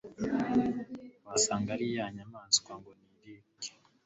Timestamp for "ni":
2.99-3.09